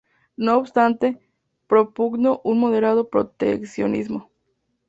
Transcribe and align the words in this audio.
No 0.35 0.57
obstante, 0.57 1.19
propugnó 1.67 2.41
un 2.43 2.59
moderado 2.59 3.07
proteccionismo. 3.11 4.31